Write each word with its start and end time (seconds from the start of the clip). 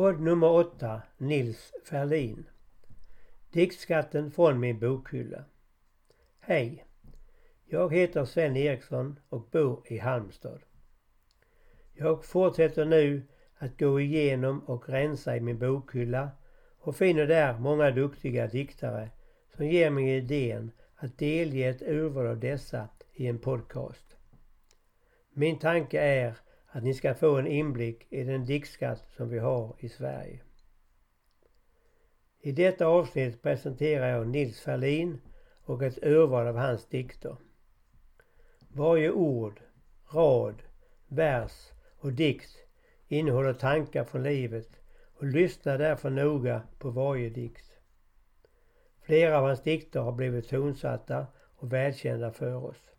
Podd 0.00 0.20
nummer 0.20 0.48
8 0.48 1.02
Nils 1.18 1.72
Ferlin 1.84 2.44
Diktskatten 3.52 4.30
från 4.30 4.60
min 4.60 4.78
bokhylla 4.78 5.44
Hej! 6.40 6.84
Jag 7.66 7.94
heter 7.94 8.24
Sven 8.24 8.56
Eriksson 8.56 9.18
och 9.28 9.48
bor 9.50 9.82
i 9.86 9.98
Halmstad. 9.98 10.60
Jag 11.92 12.24
fortsätter 12.24 12.84
nu 12.84 13.22
att 13.58 13.78
gå 13.78 14.00
igenom 14.00 14.60
och 14.60 14.88
rensa 14.88 15.36
i 15.36 15.40
min 15.40 15.58
bokhylla 15.58 16.30
och 16.78 16.96
finner 16.96 17.26
där 17.26 17.58
många 17.58 17.90
duktiga 17.90 18.46
diktare 18.46 19.10
som 19.56 19.66
ger 19.66 19.90
mig 19.90 20.16
idén 20.16 20.70
att 20.96 21.18
delge 21.18 21.68
ett 21.68 21.82
urval 21.82 22.26
av 22.26 22.40
dessa 22.40 22.88
i 23.12 23.26
en 23.26 23.38
podcast. 23.38 24.16
Min 25.32 25.58
tanke 25.58 26.00
är 26.00 26.36
att 26.70 26.82
ni 26.82 26.94
ska 26.94 27.14
få 27.14 27.36
en 27.36 27.46
inblick 27.46 28.06
i 28.10 28.24
den 28.24 28.44
diktskatt 28.44 29.04
som 29.16 29.28
vi 29.28 29.38
har 29.38 29.76
i 29.78 29.88
Sverige. 29.88 30.40
I 32.40 32.52
detta 32.52 32.86
avsnitt 32.86 33.42
presenterar 33.42 34.08
jag 34.08 34.28
Nils 34.28 34.60
Ferlin 34.60 35.20
och 35.62 35.82
ett 35.82 35.98
urval 36.02 36.46
av 36.46 36.56
hans 36.56 36.86
dikter. 36.86 37.36
Varje 38.68 39.10
ord, 39.10 39.60
rad, 40.08 40.62
vers 41.08 41.70
och 41.98 42.12
dikt 42.12 42.56
innehåller 43.08 43.52
tankar 43.52 44.04
från 44.04 44.22
livet 44.22 44.68
och 45.14 45.24
lyssna 45.24 45.76
därför 45.76 46.10
noga 46.10 46.62
på 46.78 46.90
varje 46.90 47.30
dikt. 47.30 47.70
Flera 49.02 49.38
av 49.38 49.46
hans 49.46 49.62
dikter 49.62 50.00
har 50.00 50.12
blivit 50.12 50.48
tonsatta 50.48 51.26
och 51.56 51.72
välkända 51.72 52.32
för 52.32 52.54
oss. 52.54 52.89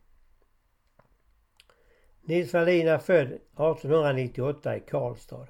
Nils 2.32 2.54
Wallin 2.54 2.88
är 2.88 2.98
född 2.98 3.28
1898 3.28 4.78
i 4.78 4.80
Karlstad. 4.80 5.48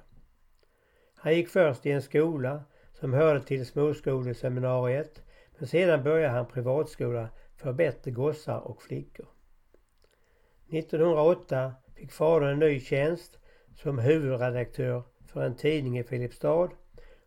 Han 1.14 1.34
gick 1.34 1.48
först 1.48 1.86
i 1.86 1.90
en 1.90 2.02
skola 2.02 2.64
som 2.92 3.12
hörde 3.12 3.42
till 3.42 3.66
småskoleseminariet 3.66 5.22
men 5.58 5.68
sedan 5.68 6.02
började 6.02 6.32
han 6.32 6.46
privatskola 6.46 7.28
för 7.56 7.72
bättre 7.72 8.10
gossar 8.10 8.60
och 8.60 8.82
flickor. 8.82 9.26
1908 10.68 11.72
fick 11.94 12.12
fadern 12.12 12.48
en 12.48 12.58
ny 12.58 12.80
tjänst 12.80 13.38
som 13.74 13.98
huvudredaktör 13.98 15.02
för 15.26 15.42
en 15.42 15.56
tidning 15.56 15.98
i 15.98 16.04
Filipstad 16.04 16.70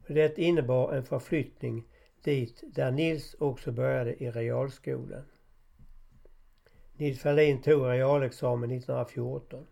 och 0.07 0.13
det 0.13 0.37
innebar 0.37 0.93
en 0.93 1.03
förflyttning 1.03 1.87
dit 2.23 2.63
där 2.75 2.91
Nils 2.91 3.35
också 3.39 3.71
började 3.71 4.23
i 4.23 4.31
realskolan. 4.31 5.23
Nils 6.97 7.19
Ferlin 7.19 7.61
tog 7.61 7.85
realexamen 7.85 8.71
1914. 8.71 9.67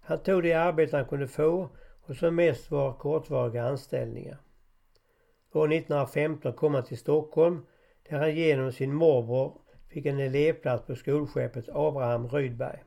Han 0.00 0.18
tog 0.18 0.42
det 0.42 0.52
arbete 0.52 0.96
han 0.96 1.06
kunde 1.06 1.28
få 1.28 1.68
och 2.02 2.16
som 2.16 2.34
mest 2.34 2.70
var 2.70 2.92
kortvariga 2.92 3.64
anställningar. 3.64 4.38
År 5.52 5.72
1915 5.72 6.52
kom 6.52 6.74
han 6.74 6.84
till 6.84 6.98
Stockholm 6.98 7.66
där 8.08 8.18
han 8.18 8.34
genom 8.34 8.72
sin 8.72 8.94
morbror 8.94 9.60
fick 9.88 10.06
en 10.06 10.18
elevplats 10.18 10.86
på 10.86 10.94
skolskeppet 10.94 11.68
Abraham 11.68 12.28
Rydberg. 12.28 12.84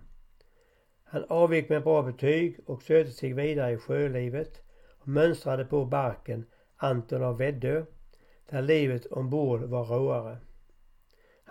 Han 1.04 1.24
avgick 1.30 1.70
med 1.70 1.84
bra 1.84 2.02
betyg 2.02 2.59
och 2.66 2.81
sökte 2.81 3.12
sig 3.12 3.34
vidare 3.34 3.72
i 3.72 3.78
sjölivet 3.78 4.62
och 5.00 5.08
mönstrade 5.08 5.66
på 5.66 5.86
barken 5.86 6.46
Anton 6.78 7.24
av 7.24 7.38
Väddö 7.38 7.86
där 8.50 8.62
livet 8.62 9.06
ombord 9.06 9.62
var 9.62 9.86
råare. 9.86 10.38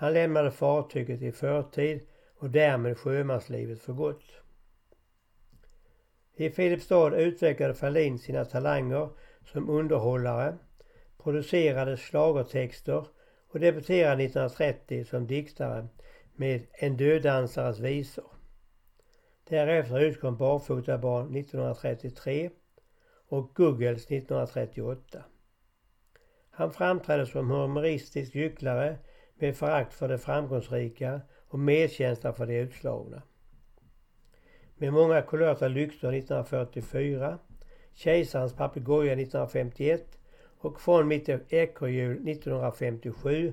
Han 0.03 0.12
lämnade 0.12 0.50
fartyget 0.50 1.22
i 1.22 1.33
förtid 1.33 2.00
och 2.36 2.50
därmed 2.50 2.98
sjömanslivet 2.98 3.83
för 3.83 3.92
gott. 3.92 4.25
I 6.34 6.50
Filipstad 6.50 7.17
utvecklade 7.17 7.75
Ferlin 7.75 8.19
sina 8.19 8.45
talanger 8.45 9.08
som 9.45 9.70
underhållare, 9.70 10.58
producerade 11.23 11.97
slagertexter 11.97 13.06
och 13.48 13.61
debuterade 13.61 14.25
1930 14.25 15.05
som 15.05 15.27
diktare 15.27 15.89
med 16.36 16.67
En 16.73 16.96
döddansares 16.96 17.79
visor. 17.79 18.30
Därefter 19.48 20.01
utkom 20.01 20.36
Barfotabarn 20.36 21.36
1933 21.36 22.51
och 23.29 23.55
Guggels 23.55 24.05
1938. 24.05 25.24
Han 26.51 26.73
framträdde 26.73 27.27
som 27.27 27.51
humoristisk 27.51 28.35
gycklare 28.35 28.98
med 29.34 29.56
förakt 29.56 29.94
för 29.94 30.08
de 30.08 30.18
framgångsrika 30.18 31.20
och 31.48 31.58
medkänsla 31.58 32.32
för 32.32 32.46
de 32.46 32.58
utslagna. 32.58 33.22
Med 34.76 34.92
många 34.92 35.22
kulörta 35.22 35.68
lyktor 35.68 36.14
1944, 36.14 37.38
Kejsarens 37.94 38.54
papegoja 38.54 39.12
1951 39.12 40.18
och 40.58 40.80
Från 40.80 41.08
mitt 41.08 41.28
ekorrhjul 41.28 42.28
1957 42.28 43.52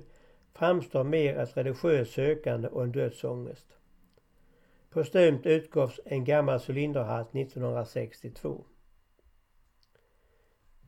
framstår 0.54 1.04
mer 1.04 1.38
ett 1.38 1.58
religiöst 1.58 2.14
sökande 2.14 2.68
och 2.68 2.84
en 2.84 2.92
dödsångest. 2.92 3.68
Postumt 4.90 5.46
utgavs 5.46 6.00
En 6.06 6.26
gammal 6.26 6.60
cylinderhatt 6.60 7.36
1962. 7.36 8.66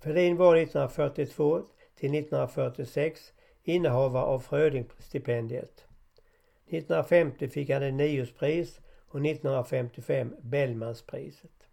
Fälldin 0.03 0.37
var 0.37 0.55
1942 0.55 1.61
till 1.95 2.15
1946 2.15 3.33
innehavare 3.63 4.23
av 4.23 4.39
Frödingstipendiet. 4.39 5.85
1950 6.67 7.47
fick 7.47 7.69
han 7.69 7.83
ett 7.83 7.93
pris 8.37 8.79
och 9.07 9.25
1955 9.25 10.35
Bellmanspriset. 10.41 11.67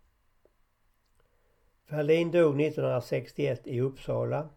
Ferlin 1.89 2.31
dog 2.31 2.61
1961 2.61 3.67
i 3.67 3.81
Uppsala, 3.81 4.49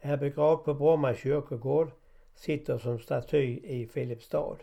är 0.00 0.16
begravd 0.16 0.64
på 0.64 0.74
Bromma 0.74 1.14
kyrkogård, 1.14 1.90
sitter 2.34 2.78
som 2.78 2.98
staty 2.98 3.60
i 3.64 3.86
Filipstad. 3.86 4.56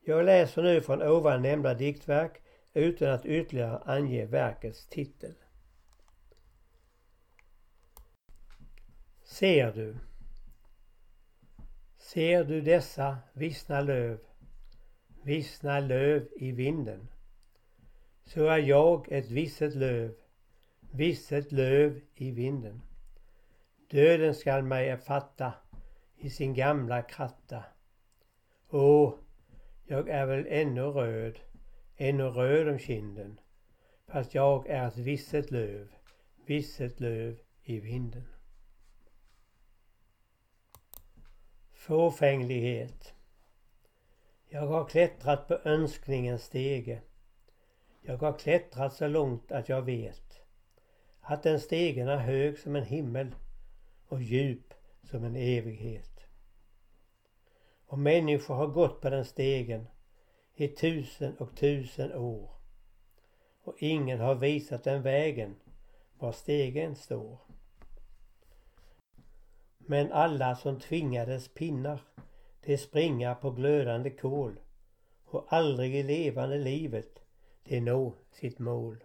Jag 0.00 0.24
läser 0.24 0.62
nu 0.62 0.80
från 0.80 1.02
ovan 1.02 1.42
nämnda 1.42 1.74
diktverk 1.74 2.42
utan 2.74 3.10
att 3.10 3.26
ytterligare 3.26 3.78
ange 3.78 4.26
verkets 4.26 4.86
titel. 4.86 5.34
Ser 9.34 9.72
du? 9.72 9.96
Ser 11.96 12.44
du 12.44 12.60
dessa 12.60 13.18
vissna 13.32 13.80
löv, 13.80 14.18
vissna 15.22 15.80
löv 15.80 16.28
i 16.36 16.52
vinden? 16.52 17.08
Så 18.24 18.46
är 18.46 18.58
jag 18.58 19.12
ett 19.12 19.30
visset 19.30 19.74
löv, 19.74 20.14
visset 20.90 21.52
löv 21.52 22.00
i 22.14 22.30
vinden. 22.30 22.82
Döden 23.90 24.34
skall 24.34 24.62
mig 24.62 24.96
fatta 24.96 25.54
i 26.16 26.30
sin 26.30 26.54
gamla 26.54 27.02
kratta. 27.02 27.64
Åh, 28.70 29.14
jag 29.86 30.08
är 30.08 30.26
väl 30.26 30.46
ännu 30.48 30.82
röd, 30.82 31.38
ännu 31.96 32.24
röd 32.24 32.68
om 32.68 32.78
kinden, 32.78 33.40
fast 34.06 34.34
jag 34.34 34.66
är 34.68 34.88
ett 34.88 34.96
visset 34.96 35.50
löv, 35.50 35.88
visset 36.46 37.00
löv 37.00 37.38
i 37.62 37.80
vinden. 37.80 38.33
Fåfänglighet. 41.86 43.14
Jag 44.48 44.66
har 44.66 44.84
klättrat 44.84 45.48
på 45.48 45.58
önskningens 45.64 46.44
stege. 46.44 47.00
Jag 48.00 48.18
har 48.18 48.38
klättrat 48.38 48.94
så 48.94 49.06
långt 49.06 49.52
att 49.52 49.68
jag 49.68 49.82
vet 49.82 50.40
att 51.20 51.42
den 51.42 51.60
stegen 51.60 52.08
är 52.08 52.16
hög 52.16 52.58
som 52.58 52.76
en 52.76 52.84
himmel 52.84 53.34
och 54.08 54.22
djup 54.22 54.74
som 55.02 55.24
en 55.24 55.36
evighet. 55.36 56.20
Och 57.86 57.98
människor 57.98 58.54
har 58.54 58.66
gått 58.66 59.00
på 59.00 59.10
den 59.10 59.24
stegen 59.24 59.86
i 60.54 60.68
tusen 60.68 61.36
och 61.36 61.56
tusen 61.56 62.12
år 62.12 62.50
och 63.64 63.74
ingen 63.78 64.20
har 64.20 64.34
visat 64.34 64.84
den 64.84 65.02
vägen 65.02 65.56
var 66.18 66.32
stegen 66.32 66.96
står. 66.96 67.38
Men 69.86 70.12
alla 70.12 70.56
som 70.56 70.80
tvingades 70.80 71.48
pinnar, 71.48 72.00
de 72.64 72.78
springa 72.78 73.34
på 73.34 73.50
glödande 73.50 74.10
kol 74.10 74.60
och 75.24 75.46
aldrig 75.48 75.94
i 75.94 76.02
levande 76.02 76.58
livet 76.58 77.22
de 77.64 77.80
nå 77.80 78.14
sitt 78.32 78.58
mål. 78.58 79.04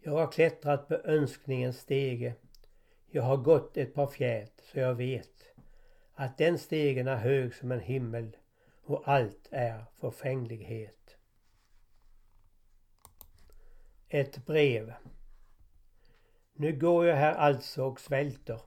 Jag 0.00 0.12
har 0.12 0.32
klättrat 0.32 0.88
på 0.88 0.94
önskningens 0.94 1.80
stege. 1.80 2.34
Jag 3.06 3.22
har 3.22 3.36
gått 3.36 3.76
ett 3.76 3.94
par 3.94 4.06
fjät 4.06 4.62
så 4.72 4.78
jag 4.78 4.94
vet 4.94 5.54
att 6.14 6.38
den 6.38 6.58
stegen 6.58 7.08
är 7.08 7.16
hög 7.16 7.54
som 7.54 7.72
en 7.72 7.80
himmel 7.80 8.36
och 8.84 9.08
allt 9.08 9.48
är 9.50 9.84
förfänglighet. 10.00 11.16
Ett 14.08 14.46
brev. 14.46 14.94
Nu 16.52 16.78
går 16.78 17.06
jag 17.06 17.16
här 17.16 17.34
alltså 17.34 17.84
och 17.84 18.00
svälter 18.00 18.60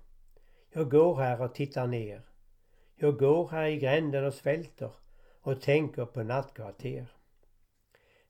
jag 0.75 0.91
går 0.91 1.15
här 1.15 1.41
och 1.41 1.55
tittar 1.55 1.87
ner. 1.87 2.21
Jag 2.95 3.17
går 3.17 3.47
här 3.47 3.65
i 3.65 3.77
gränden 3.77 4.25
och 4.25 4.33
svälter 4.33 4.91
och 5.41 5.61
tänker 5.61 6.05
på 6.05 6.23
nattkvarter. 6.23 7.05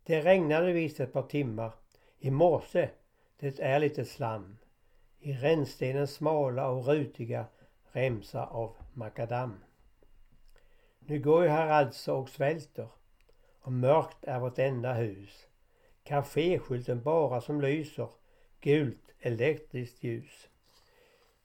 Det 0.04 0.22
regnade 0.22 0.72
visst 0.72 1.00
ett 1.00 1.14
par 1.14 1.24
timmar. 1.24 1.72
I 2.20 2.32
morse 2.32 2.90
det 3.40 3.60
är 3.60 3.80
lite 3.80 4.06
slam. 4.06 4.58
I 5.20 5.34
rännstenens 5.34 6.14
smala 6.14 6.70
och 6.70 6.88
rutiga 6.88 7.46
remsa 7.92 8.46
av 8.46 8.76
makadam. 8.94 9.64
Nu 11.00 11.20
går 11.20 11.46
jag 11.46 11.52
här 11.52 11.68
alltså 11.68 12.14
och 12.14 12.30
svälter 12.30 12.88
och 13.62 13.72
mörkt 13.72 14.24
är 14.24 14.40
vårt 14.40 14.60
enda 14.60 14.94
hus. 14.94 15.48
Caféskylten 16.04 17.04
bara 17.04 17.42
som 17.42 17.62
lyser, 17.62 18.10
gult 18.62 19.12
elektriskt 19.20 20.04
ljus. 20.04 20.50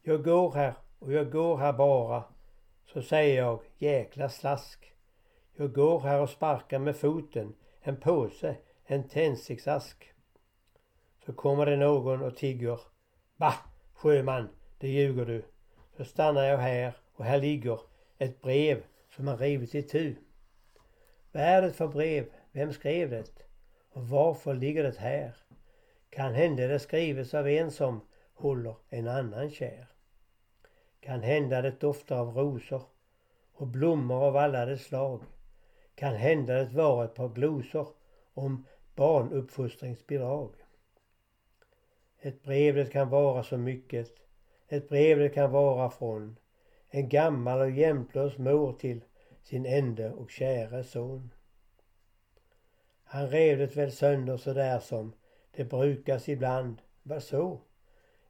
Jag 0.02 0.24
går 0.24 0.52
här 0.52 0.74
och 0.98 1.12
jag 1.12 1.30
går 1.30 1.56
här 1.56 1.72
bara, 1.72 2.24
så 2.92 3.02
säger 3.02 3.36
jag 3.36 3.60
jäkla 3.78 4.28
slask. 4.28 4.92
Jag 5.56 5.72
går 5.72 6.00
här 6.00 6.20
och 6.20 6.30
sparkar 6.30 6.78
med 6.78 6.96
foten, 6.96 7.54
en 7.80 7.96
påse, 7.96 8.56
en 8.84 9.08
tändsticksask. 9.08 10.12
Så 11.26 11.32
kommer 11.32 11.66
det 11.66 11.76
någon 11.76 12.22
och 12.22 12.36
tigger. 12.36 12.80
Bah, 13.36 13.54
sjöman, 13.94 14.48
det 14.78 14.88
ljuger 14.88 15.26
du. 15.26 15.44
Så 15.96 16.04
stannar 16.04 16.44
jag 16.44 16.58
här 16.58 16.96
och 17.14 17.24
här 17.24 17.40
ligger 17.40 17.80
ett 18.18 18.40
brev 18.40 18.82
som 19.16 19.28
har 19.28 19.36
rivit 19.36 19.74
i 19.74 19.82
tu. 19.82 20.16
Vad 21.32 21.42
är 21.42 21.62
det 21.62 21.72
för 21.72 21.88
brev? 21.88 22.26
Vem 22.52 22.72
skrev 22.72 23.10
det? 23.10 23.42
Och 23.92 24.08
varför 24.08 24.54
ligger 24.54 24.82
det 24.82 24.98
här? 24.98 25.36
Kan 26.10 26.34
hända 26.34 26.66
det 26.66 26.78
skrivits 26.78 27.34
av 27.34 27.48
en 27.48 27.70
som 27.70 28.00
håller 28.34 28.74
en 28.88 29.08
annan 29.08 29.50
kär. 29.50 29.86
Kan 31.00 31.22
hända 31.22 31.62
det 31.62 31.80
doftar 31.80 32.16
av 32.16 32.36
rosor 32.36 32.82
och 33.52 33.66
blommor 33.66 34.24
av 34.24 34.36
alla 34.36 34.66
de 34.66 34.76
slag. 34.76 35.22
Kan 35.94 36.14
hända 36.14 36.54
det 36.54 36.76
var 36.76 37.04
ett 37.04 37.14
par 37.14 37.28
glosor 37.28 37.88
om 38.34 38.66
barnuppfostringsbidrag. 38.94 40.54
Ett 42.20 42.42
brev 42.42 42.74
det 42.74 42.92
kan 42.92 43.08
vara 43.08 43.42
så 43.42 43.56
mycket. 43.56 44.10
Ett 44.68 44.88
brev 44.88 45.18
det 45.18 45.28
kan 45.28 45.50
vara 45.50 45.90
från 45.90 46.36
en 46.88 47.08
gammal 47.08 47.60
och 47.60 47.70
jämtlös 47.70 48.38
mor 48.38 48.72
till 48.72 49.04
sin 49.42 49.66
ende 49.66 50.12
och 50.12 50.30
käre 50.30 50.84
son. 50.84 51.30
Han 53.04 53.28
rev 53.28 53.58
det 53.58 53.76
väl 53.76 53.92
sönder 53.92 54.36
så 54.36 54.52
där 54.52 54.78
som 54.78 55.12
det 55.56 55.64
brukas 55.64 56.28
ibland. 56.28 56.82
Vad 57.02 57.22
så? 57.22 57.60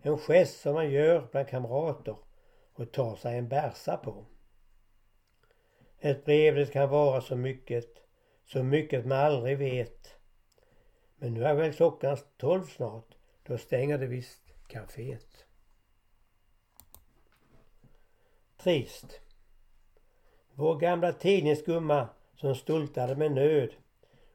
En 0.03 0.19
gest 0.19 0.61
som 0.61 0.75
man 0.75 0.91
gör 0.91 1.29
bland 1.32 1.49
kamrater 1.49 2.17
och 2.78 2.92
tar 2.92 3.16
sig 3.16 3.38
en 3.38 3.48
bärsa 3.48 3.96
på. 3.96 4.25
Ett 5.98 6.25
brev 6.25 6.54
det 6.54 6.72
kan 6.72 6.90
vara 6.90 7.20
så 7.20 7.36
mycket, 7.36 7.88
så 8.44 8.62
mycket 8.62 9.06
man 9.06 9.19
aldrig 9.19 9.58
vet. 9.58 10.14
Men 11.16 11.34
nu 11.34 11.44
är 11.44 11.54
väl 11.54 11.72
klockan 11.72 12.16
tolv 12.36 12.64
snart, 12.64 13.14
då 13.42 13.58
stänger 13.58 13.98
det 13.98 14.06
visst 14.06 14.42
kaféet. 14.69 15.44
Trist. 18.56 19.20
Vår 20.54 20.76
gamla 20.76 21.12
tidningsgumma 21.12 22.08
som 22.36 22.54
stultade 22.54 23.16
med 23.16 23.32
nöd 23.32 23.70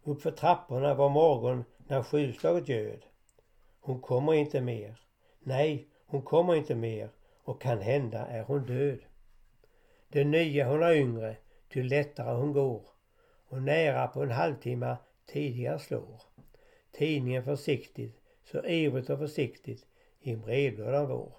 uppför 0.04 0.32
trapporna 0.32 0.94
var 0.94 1.10
morgon 1.10 1.64
när 1.78 2.04
sjuslaget 2.04 2.70
göd. 2.70 3.06
Hon 3.80 4.02
kommer 4.02 4.34
inte 4.34 4.62
mer. 4.62 5.00
Nej, 5.40 5.88
hon 6.06 6.22
kommer 6.22 6.56
inte 6.56 6.76
mer 6.76 7.10
och 7.44 7.62
kan 7.62 7.82
hända 7.82 8.26
är 8.26 8.44
hon 8.44 8.66
död. 8.66 9.00
Det 10.10 10.24
nya 10.24 10.70
hon 10.70 10.84
är 10.84 10.94
yngre, 10.94 11.36
ty 11.70 11.84
lättare 11.84 12.36
hon 12.36 12.54
går 12.54 12.82
och 13.48 13.62
nära 13.62 14.08
på 14.08 14.24
en 14.24 14.32
halvtimme 14.32 14.98
tidigare 15.26 15.80
slår. 15.80 16.22
Tidningen 16.92 17.44
försiktigt, 17.44 18.22
så 18.44 18.66
ivrigt 18.66 19.10
och 19.10 19.20
försiktigt 19.20 19.86
i 20.22 20.36
brevlådan 20.36 21.08
vår. 21.08 21.34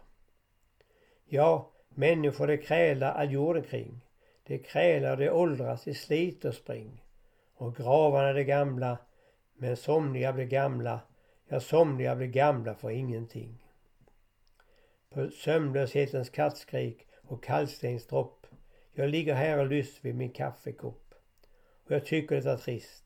Ja, 1.25 1.71
människor 1.89 2.47
det 2.47 2.57
krälar 2.57 3.13
all 3.13 3.33
jorden 3.33 3.63
kring. 3.63 4.01
Det 4.43 4.59
krälar 4.59 5.11
och 5.11 5.17
det 5.17 5.31
åldras 5.31 5.89
i 5.89 5.95
slit 5.95 6.45
och 6.45 6.55
spring. 6.55 7.05
Och 7.55 7.77
gravarna 7.77 8.29
är 8.29 8.35
det 8.35 8.45
gamla, 8.45 8.99
men 9.57 9.77
somliga 9.77 10.33
blir 10.33 10.45
gamla, 10.45 11.01
ja 11.49 11.61
somliga 11.61 12.17
blir 12.17 12.27
gamla 12.27 12.75
för 12.75 12.91
ingenting. 12.91 13.64
På 15.15 15.31
sömnlöshetens 15.31 16.31
kattskrik 16.31 17.07
och 17.23 17.45
kallstensdropp. 17.45 18.47
Jag 18.93 19.11
ligger 19.11 19.35
här 19.35 19.59
och 19.59 19.67
lyss 19.67 19.99
vid 20.05 20.15
min 20.15 20.31
kaffekopp. 20.31 21.15
Och 21.85 21.91
jag 21.91 22.07
tycker 22.07 22.41
det 22.41 22.51
är 22.51 22.57
trist. 22.57 23.05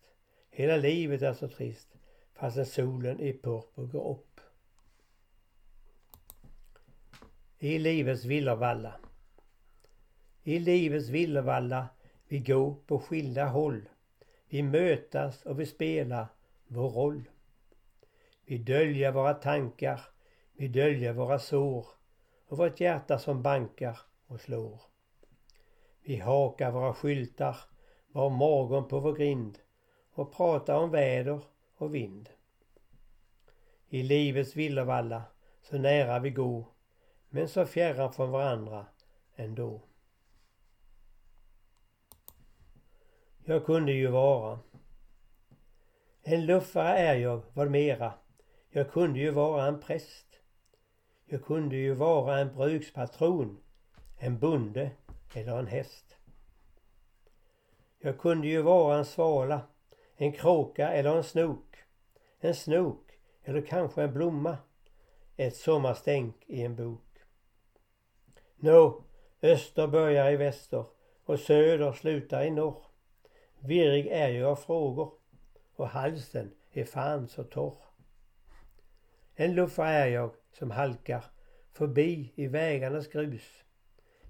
Hela 0.50 0.76
livet 0.76 1.22
är 1.22 1.32
så 1.34 1.49
trist 1.49 1.88
fastän 2.34 2.66
solen 2.66 3.20
i 3.20 3.32
purpur 3.32 3.87
går 3.87 4.10
upp. 4.10 4.40
I 7.58 7.78
livets 7.78 8.25
villervalla. 8.25 8.94
I 10.43 10.58
livets 10.58 11.08
villervalla 11.08 11.88
vi 12.28 12.38
går 12.38 12.75
på 12.87 12.99
skilda 12.99 13.44
håll. 13.44 13.88
Vi 14.49 14.62
mötas 14.62 15.43
och 15.43 15.61
vi 15.61 15.66
spelar 15.66 16.26
vår 16.66 16.90
roll. 16.90 17.22
Vi 18.44 18.58
döljer 18.58 19.12
våra 19.12 19.34
tankar, 19.34 20.00
vi 20.52 20.69
döljer 20.69 21.12
våra 21.12 21.38
sår 21.38 21.97
och 22.48 22.58
vårt 22.58 22.80
hjärta 22.80 23.18
som 23.18 23.42
bankar 23.42 23.98
och 24.26 24.40
slår. 24.40 24.80
Vi 26.02 26.16
hakar 26.16 26.70
våra 26.70 26.94
skyltar 26.94 27.56
var 28.12 28.30
morgon 28.30 28.88
på 28.88 29.00
vår 29.00 29.12
grind 29.12 29.58
och 30.12 30.32
pratar 30.32 30.74
om 30.74 30.90
väder 30.90 31.40
och 31.76 31.94
vind. 31.94 32.30
I 33.88 34.02
livets 34.02 34.56
villervalla 34.56 35.22
så 35.62 35.78
nära 35.78 36.18
vi 36.18 36.30
går 36.30 36.64
men 37.28 37.48
så 37.48 37.66
fjärran 37.66 38.12
från 38.12 38.30
varandra 38.30 38.86
ändå. 39.36 39.82
Jag 43.44 43.66
kunde 43.66 43.92
ju 43.92 44.06
vara 44.06 44.58
en 46.30 46.46
luffare 46.46 46.98
är 46.98 47.14
jag, 47.14 47.42
vad 47.52 47.70
mera. 47.70 48.12
Jag 48.70 48.90
kunde 48.90 49.18
ju 49.18 49.30
vara 49.30 49.66
en 49.66 49.80
präst. 49.80 50.27
Jag 51.30 51.44
kunde 51.44 51.76
ju 51.76 51.94
vara 51.94 52.38
en 52.38 52.54
brukspatron, 52.54 53.60
en 54.19 54.38
bonde 54.38 54.90
eller 55.34 55.58
en 55.58 55.66
häst. 55.66 56.16
Jag 57.98 58.19
kunde 58.19 58.48
ju 58.48 58.62
vara 58.62 58.98
en 58.98 59.04
svala, 59.04 59.60
en 60.16 60.32
kråka 60.32 60.92
eller 60.92 61.16
en 61.16 61.25
snok. 61.25 61.76
En 62.40 62.54
snok 62.54 63.19
eller 63.42 63.60
kanske 63.60 64.02
en 64.02 64.12
blomma. 64.12 64.58
Ett 65.36 65.56
sommarstänk 65.56 66.37
i 66.47 66.62
en 66.62 66.76
bok. 66.76 67.18
Nå, 68.56 69.04
öster 69.42 69.87
börjar 69.87 70.30
i 70.30 70.37
väster 70.37 70.85
och 71.25 71.40
söder 71.40 71.92
slutar 71.92 72.44
i 72.44 72.50
norr. 72.50 72.82
Virrig 73.58 74.06
är 74.06 74.28
jag 74.28 74.50
av 74.50 74.56
frågor 74.56 75.12
och 75.76 75.88
halsen 75.88 76.54
är 76.73 76.85
fan 76.85 77.28
så 77.28 77.44
torr. 77.44 77.78
En 79.35 79.54
luffa 79.54 79.87
är 79.87 80.06
jag 80.06 80.30
som 80.58 80.70
halkar 80.70 81.24
förbi 81.72 82.32
i 82.34 82.46
vägarnas 82.46 83.08
grus. 83.08 83.62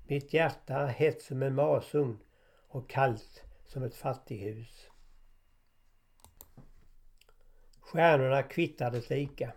Mitt 0.06 0.32
hjärta 0.32 0.74
är 0.74 0.86
hett 0.86 1.22
som 1.22 1.42
en 1.42 1.54
masugn 1.54 2.18
och 2.68 2.90
kallt 2.90 3.44
som 3.66 3.82
ett 3.82 3.94
fattighus. 3.94 4.88
Stjärnorna 7.80 8.42
kvittades 8.42 9.10
lika. 9.10 9.52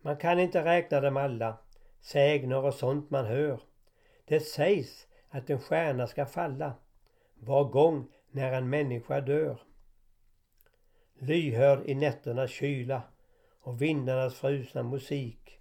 Man 0.00 0.16
kan 0.16 0.40
inte 0.40 0.64
räkna 0.64 1.00
dem 1.00 1.16
alla, 1.16 1.58
sägner 2.00 2.64
och 2.64 2.74
sånt 2.74 3.10
man 3.10 3.26
hör. 3.26 3.60
Det 4.24 4.40
sägs 4.40 5.06
att 5.28 5.50
en 5.50 5.60
stjärna 5.60 6.06
ska 6.06 6.26
falla 6.26 6.74
var 7.34 7.64
gång 7.64 8.08
när 8.30 8.52
en 8.52 8.70
människa 8.70 9.20
dör. 9.20 9.62
Lyhörd 11.18 11.82
i 11.86 11.94
nätternas 11.94 12.50
kyla 12.50 13.02
och 13.62 13.82
vindarnas 13.82 14.34
frusna 14.34 14.82
musik. 14.82 15.60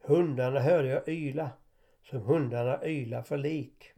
Hundarna 0.00 0.60
hörde 0.60 0.88
jag 0.88 1.08
yla 1.08 1.50
som 2.02 2.20
hundarna 2.20 2.86
yla 2.86 3.22
för 3.22 3.38
lik. 3.38 3.92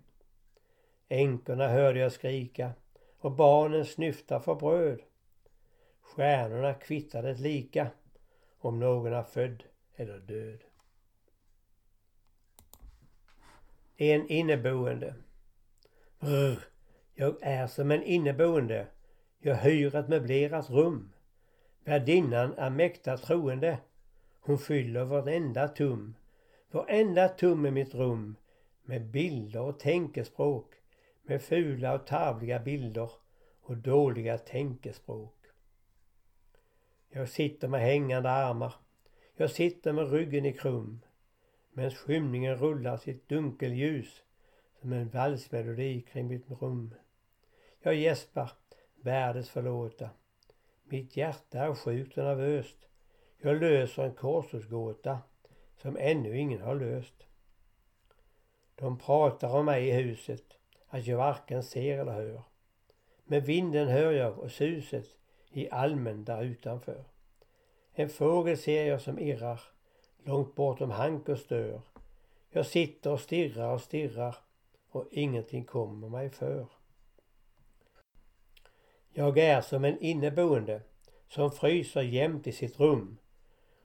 Änkorna 1.09 1.69
hörde 1.69 1.99
jag 2.01 2.13
skrika 2.13 2.73
och 3.19 3.33
barnen 3.33 3.85
snyfta 3.85 4.41
för 4.41 4.55
bröd. 4.55 5.01
Stjärnorna 6.01 6.75
kvittade 6.75 7.35
lika 7.35 7.91
om 8.59 8.81
någon 8.81 9.13
är 9.13 9.23
född 9.23 9.63
eller 9.95 10.19
död. 10.19 10.59
En 13.97 14.29
inneboende. 14.29 15.15
Brr, 16.19 16.59
jag 17.15 17.37
är 17.43 17.67
som 17.67 17.91
en 17.91 18.03
inneboende. 18.03 18.87
Jag 19.39 19.57
hyr 19.57 19.97
ett 19.97 20.09
möblerat 20.09 20.71
rum. 20.71 21.13
Värdinnan 21.85 22.55
är 22.55 22.71
mäkta 22.71 23.17
troende. 23.17 23.79
Hon 24.41 24.59
fyller 24.59 25.05
varenda 25.05 25.69
tum. 25.69 26.15
Varenda 26.71 27.29
tum 27.29 27.67
i 27.67 27.71
mitt 27.71 27.95
rum. 27.95 28.37
Med 28.83 29.07
bilder 29.07 29.61
och 29.61 29.79
tänkespråk. 29.79 30.75
Med 31.23 31.43
fula 31.43 31.95
och 31.95 32.07
tarvliga 32.07 32.59
bilder 32.59 33.11
och 33.61 33.77
dåliga 33.77 34.39
tänkespråk. 34.39 35.37
Jag 37.11 37.29
sitter 37.29 37.69
med 37.69 37.81
hängande 37.81 38.31
armar. 38.31 38.75
Jag 39.37 39.51
sitter 39.51 39.93
med 39.93 40.11
ryggen 40.11 40.47
i 40.47 40.53
krum 40.53 41.01
medan 41.73 41.91
skymningen 41.91 42.57
rullar 42.57 42.97
sitt 42.97 43.29
dunkelljus 43.29 44.23
som 44.81 44.93
en 44.93 45.09
valsmelodi 45.09 46.01
kring 46.01 46.29
mitt 46.29 46.51
rum. 46.51 46.95
Jag 47.81 47.95
gäspar, 47.95 48.53
världens 49.01 49.51
förlåta. 49.51 50.11
Mitt 50.93 51.17
hjärta 51.17 51.59
är 51.59 51.75
sjukt 51.75 52.19
och 52.19 52.25
nervöst. 52.25 52.77
Jag 53.39 53.61
löser 53.61 54.03
en 54.03 54.15
korsordsgåta 54.15 55.19
som 55.77 55.97
ännu 56.01 56.39
ingen 56.39 56.61
har 56.61 56.75
löst. 56.75 57.15
De 58.75 58.99
pratar 58.99 59.55
om 59.55 59.65
mig 59.65 59.89
i 59.89 59.93
huset, 59.93 60.45
att 60.89 61.07
jag 61.07 61.17
varken 61.17 61.63
ser 61.63 61.99
eller 61.99 62.13
hör. 62.13 62.43
Med 63.25 63.45
vinden 63.45 63.89
hör 63.89 64.13
jag 64.13 64.39
och 64.39 64.51
suset 64.51 65.07
i 65.51 65.71
almen 65.71 66.25
där 66.25 66.43
utanför. 66.43 67.05
En 67.93 68.09
fågel 68.09 68.59
ser 68.59 68.85
jag 68.85 69.01
som 69.01 69.19
irrar 69.19 69.61
långt 70.25 70.55
bortom 70.55 70.91
hank 70.91 71.29
och 71.29 71.39
stör. 71.39 71.81
Jag 72.51 72.67
sitter 72.67 73.11
och 73.11 73.21
stirrar 73.21 73.75
och 73.75 73.81
stirrar 73.81 74.37
och 74.91 75.09
ingenting 75.11 75.65
kommer 75.65 76.09
mig 76.09 76.31
för. 76.31 76.67
Jag 79.15 79.39
är 79.39 79.61
som 79.61 79.85
en 79.85 79.99
inneboende 79.99 80.83
som 81.29 81.51
fryser 81.51 82.03
jämt 82.03 82.47
i 82.47 82.53
sitt 82.53 82.81
rum 82.81 83.19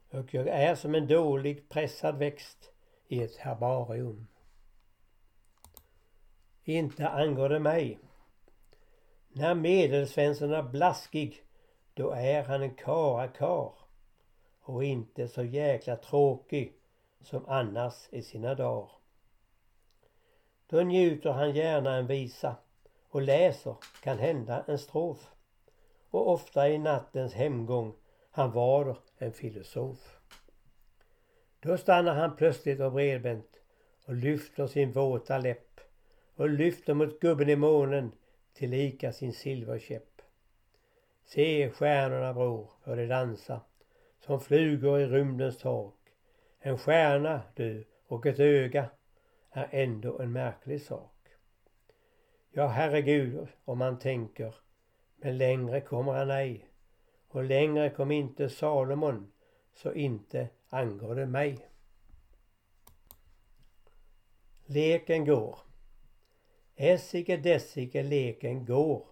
och 0.10 0.34
jag 0.34 0.48
är 0.48 0.76
som 0.76 0.96
en 0.96 1.08
dålig 1.08 1.70
pressad 1.70 2.18
växt 2.18 2.72
i 3.08 3.24
ett 3.24 3.36
herbarium. 3.36 4.28
Inte 6.64 7.08
angår 7.08 7.50
det 7.50 7.60
mig. 7.60 8.00
När 9.28 9.56
medelsvensson 9.56 10.54
är 10.54 10.64
blaskig 10.64 11.44
då 11.94 12.12
är 12.12 12.44
han 12.44 12.62
en 12.62 12.76
karakar 12.76 13.74
och 14.62 14.84
inte 14.84 15.28
så 15.28 15.44
jäkla 15.44 15.96
tråkig 15.96 16.74
som 17.22 17.46
annars 17.46 18.08
i 18.10 18.22
sina 18.22 18.56
dagar. 18.56 18.92
Då 20.68 20.82
njuter 20.82 21.32
han 21.32 21.56
gärna 21.56 21.96
en 21.96 22.08
visa 22.08 22.56
och 23.10 23.22
läser 23.22 23.76
kan 24.04 24.20
hända 24.20 24.64
en 24.68 24.80
strof. 24.80 25.32
Och 26.10 26.32
ofta 26.32 26.70
i 26.70 26.78
nattens 26.78 27.34
hemgång 27.34 27.94
han 28.32 28.52
var 28.52 28.98
en 29.18 29.34
filosof. 29.34 30.20
Då 31.60 31.78
stannar 31.78 32.16
han 32.16 32.36
plötsligt 32.36 32.80
och 32.80 32.92
bredbent 32.92 33.60
och 34.06 34.14
lyfter 34.14 34.68
sin 34.68 34.92
våta 34.92 35.38
läpp 35.38 35.80
och 36.36 36.50
lyfter 36.50 36.94
mot 36.94 37.20
gubben 37.20 37.50
i 37.50 37.56
månen 37.56 38.12
tillika 38.54 39.14
sin 39.14 39.34
silverkäpp. 39.34 40.22
Se 41.26 41.70
stjärnorna 41.70 42.34
bror, 42.34 42.70
hur 42.84 42.96
de 42.96 43.08
dansa 43.08 43.62
som 44.20 44.42
flugor 44.42 45.00
i 45.00 45.06
rymdens 45.06 45.58
tak. 45.58 45.94
En 46.60 46.78
stjärna 46.78 47.42
du 47.56 47.86
och 48.08 48.26
ett 48.26 48.40
öga 48.40 48.90
är 49.52 49.68
ändå 49.72 50.20
en 50.20 50.32
märklig 50.32 50.82
sak. 50.82 51.17
Ja, 52.50 52.68
herregud, 52.68 53.48
om 53.66 53.78
man 53.78 54.00
tänker, 54.00 54.56
men 55.16 55.38
längre 55.38 55.82
kommer 55.82 56.14
han 56.14 56.32
ej. 56.32 56.70
Och 57.28 57.44
längre 57.44 57.90
kom 57.90 58.12
inte 58.12 58.50
Salomon, 58.50 59.32
så 59.74 59.94
inte 59.94 60.50
angår 60.70 61.16
det 61.16 61.26
mig. 61.26 61.70
Leken 64.66 65.26
går. 65.26 65.60
Essike 66.76 67.38
dessike 67.38 68.04
leken 68.04 68.66
går. 68.66 69.08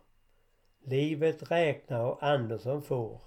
Livet 0.83 1.51
räknar 1.51 2.05
och 2.05 2.23
Andersson 2.23 2.81
får. 2.81 3.21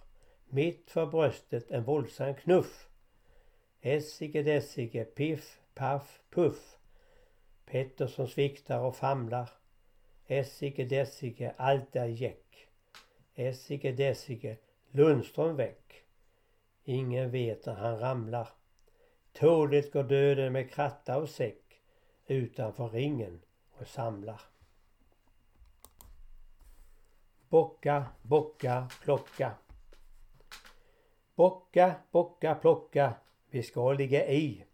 Mitt 0.48 0.90
för 0.90 1.06
bröstet 1.06 1.70
en 1.70 1.84
våldsam 1.84 2.34
knuff. 2.34 2.88
Essike 3.80 4.42
dessike 4.42 5.04
piff 5.04 5.60
paff 5.74 6.20
puff. 6.30 6.78
Pettersson 7.66 8.28
sviktar 8.28 8.80
och 8.80 8.96
famlar. 8.96 9.50
Essike 10.30 10.84
dessike 10.84 11.54
allt 11.56 11.96
är 11.96 12.06
jäck. 12.06 12.68
Essike 13.34 13.92
dessike 13.92 14.56
Lundström 14.90 15.56
väck. 15.56 16.02
Ingen 16.84 17.30
vet 17.30 17.66
när 17.66 17.74
han 17.74 17.98
ramlar. 17.98 18.48
Tåligt 19.32 19.92
går 19.92 20.02
döden 20.02 20.52
med 20.52 20.70
kratta 20.70 21.16
och 21.16 21.28
säck 21.28 21.80
utanför 22.26 22.88
ringen 22.88 23.40
och 23.78 23.86
samlar. 23.86 24.40
Bocka, 27.48 28.06
bocka, 28.22 28.88
plocka. 29.02 29.52
Bocka, 31.34 31.94
bocka, 32.10 32.54
plocka. 32.54 33.14
Vi 33.50 33.62
ska 33.62 33.92
ligga 33.92 34.28
i. 34.28 34.64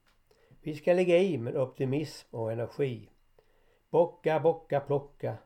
Vi 0.63 0.75
ska 0.75 0.93
ligga 0.93 1.19
i 1.19 1.39
med 1.39 1.57
optimism 1.57 2.37
och 2.37 2.53
energi. 2.53 3.09
Bocka, 3.95 4.41
bocka, 4.41 4.81
plocka. 4.81 5.37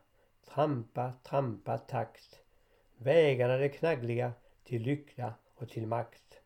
Trampa, 0.47 1.13
trampa, 1.23 1.77
takt. 1.77 2.39
Vägarna 2.97 3.53
är 3.53 3.67
knaggliga 3.67 4.33
till 4.63 4.81
lycka 4.81 5.33
och 5.55 5.69
till 5.69 5.87
makt. 5.87 6.41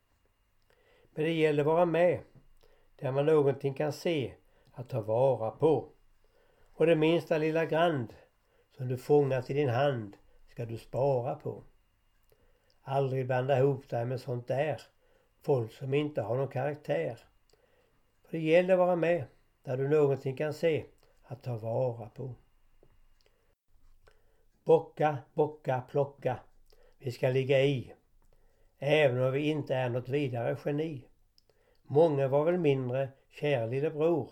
Men 1.13 1.25
det 1.25 1.33
gäller 1.33 1.63
att 1.63 1.67
vara 1.67 1.85
med 1.85 2.19
där 2.95 3.11
man 3.11 3.25
någonting 3.25 3.73
kan 3.73 3.93
se 3.93 4.33
att 4.73 4.89
ta 4.89 5.01
vara 5.01 5.51
på. 5.51 5.89
Och 6.73 6.85
det 6.85 6.95
minsta 6.95 7.37
lilla 7.37 7.65
grand 7.65 8.13
som 8.77 8.87
du 8.87 8.97
fångat 8.97 9.49
i 9.49 9.53
din 9.53 9.69
hand 9.69 10.17
ska 10.47 10.65
du 10.65 10.77
spara 10.77 11.35
på. 11.35 11.63
Aldrig 12.81 13.25
blanda 13.25 13.59
ihop 13.59 13.89
dig 13.89 14.05
med 14.05 14.21
sånt 14.21 14.47
där. 14.47 14.81
Folk 15.41 15.71
som 15.71 15.93
inte 15.93 16.21
har 16.21 16.37
någon 16.37 16.47
karaktär. 16.47 17.19
För 18.23 18.31
det 18.31 18.43
gäller 18.43 18.73
att 18.73 18.79
vara 18.79 18.95
med 18.95 19.23
där 19.63 19.77
du 19.77 19.87
någonting 19.87 20.35
kan 20.35 20.53
se 20.53 20.85
att 21.33 21.43
ta 21.43 21.57
vara 21.57 22.09
på. 22.09 22.35
Bocka, 24.63 25.17
bocka, 25.33 25.81
plocka. 25.89 26.39
Vi 26.97 27.11
ska 27.11 27.29
ligga 27.29 27.61
i. 27.61 27.93
Även 28.79 29.23
om 29.23 29.31
vi 29.31 29.49
inte 29.49 29.75
är 29.75 29.89
något 29.89 30.09
vidare 30.09 30.57
geni. 30.65 31.07
Många 31.83 32.27
var 32.27 32.45
väl 32.45 32.57
mindre, 32.57 33.09
kär 33.29 33.67
lille 33.67 33.89
bror. 33.89 34.31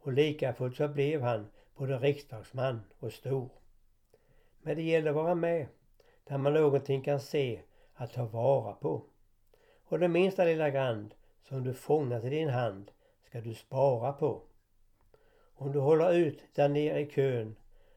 Och 0.00 0.12
likafullt 0.12 0.76
så 0.76 0.88
blev 0.88 1.22
han 1.22 1.46
både 1.76 1.98
riksdagsman 1.98 2.80
och 2.98 3.12
stor. 3.12 3.50
Men 4.62 4.76
det 4.76 4.82
gäller 4.82 5.10
att 5.10 5.16
vara 5.16 5.34
med 5.34 5.66
där 6.24 6.38
man 6.38 6.54
någonting 6.54 7.02
kan 7.02 7.20
se 7.20 7.60
att 7.94 8.12
ta 8.12 8.24
vara 8.24 8.72
på. 8.72 9.04
Och 9.84 9.98
det 9.98 10.08
minsta 10.08 10.44
lilla 10.44 10.70
grand 10.70 11.14
som 11.42 11.64
du 11.64 11.74
fångat 11.74 12.24
i 12.24 12.30
din 12.30 12.48
hand 12.48 12.90
ska 13.24 13.40
du 13.40 13.54
spara 13.54 14.12
på. 14.12 14.42
Om 15.60 15.72
du 15.72 15.78
håller 15.78 16.12
ut 16.12 16.44
där 16.54 16.68
nere 16.68 17.00
i 17.00 17.06
kön 17.06 17.56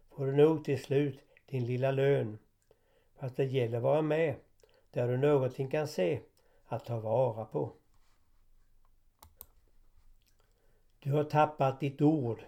får 0.09 0.25
du 0.25 0.35
nog 0.35 0.65
till 0.65 0.83
slut 0.83 1.19
din 1.45 1.65
lilla 1.65 1.91
lön. 1.91 2.37
Fast 3.15 3.37
det 3.37 3.45
gäller 3.45 3.77
att 3.77 3.83
vara 3.83 4.01
med 4.01 4.35
där 4.91 5.07
du 5.07 5.17
någonting 5.17 5.69
kan 5.69 5.87
se 5.87 6.19
att 6.65 6.85
ta 6.85 6.99
vara 6.99 7.45
på. 7.45 7.71
Du 10.99 11.11
har 11.11 11.23
tappat 11.23 11.79
ditt 11.79 12.01
ord. 12.01 12.43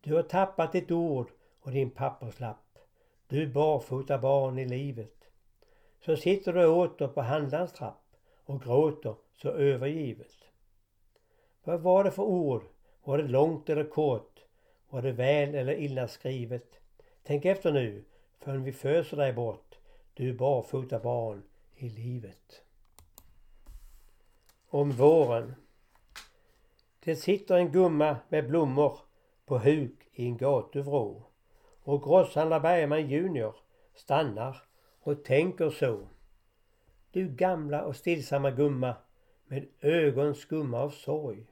Du 0.00 0.14
har 0.14 0.22
tappat 0.22 0.72
ditt 0.72 0.90
ord 0.90 1.30
och 1.60 1.70
din 1.70 1.90
papperslapp. 1.90 2.78
Du 3.26 3.46
barfota 3.46 4.18
barn 4.18 4.58
i 4.58 4.68
livet. 4.68 5.24
Så 6.00 6.16
sitter 6.16 6.52
du 6.52 6.66
åter 6.66 7.08
på 7.08 7.20
handlarns 7.20 7.72
trapp 7.72 8.16
och 8.44 8.62
gråter 8.62 9.14
så 9.34 9.48
övergivet. 9.48 10.36
Vad 11.64 11.80
var 11.80 12.04
det 12.04 12.10
för 12.10 12.22
ord? 12.22 12.62
Var 13.08 13.18
det 13.18 13.28
långt 13.28 13.68
eller 13.68 13.84
kort? 13.84 14.40
Var 14.88 15.02
det 15.02 15.12
väl 15.12 15.54
eller 15.54 15.74
illa 15.74 16.08
skrivet? 16.08 16.80
Tänk 17.22 17.44
efter 17.44 17.72
nu, 17.72 18.04
förrän 18.38 18.64
vi 18.64 18.72
föser 18.72 19.16
dig 19.16 19.32
bort, 19.32 19.78
du 20.14 20.32
barfota 20.32 20.98
barn 20.98 21.42
i 21.76 21.88
livet. 21.88 22.62
Om 24.68 24.90
våren. 24.90 25.54
Det 27.04 27.16
sitter 27.16 27.56
en 27.56 27.72
gumma 27.72 28.16
med 28.28 28.48
blommor 28.48 28.98
på 29.46 29.58
huk 29.58 30.08
i 30.12 30.26
en 30.26 30.36
gatuvrå. 30.36 31.22
Och 31.82 32.02
grosshandlar 32.02 32.60
Bergman 32.60 33.08
junior 33.08 33.56
stannar 33.94 34.62
och 35.00 35.24
tänker 35.24 35.70
så. 35.70 36.08
Du 37.10 37.28
gamla 37.28 37.84
och 37.84 37.96
stillsamma 37.96 38.50
gumma 38.50 38.94
med 39.46 39.66
ögon 39.80 40.34
skumma 40.34 40.80
av 40.80 40.90
sorg. 40.90 41.46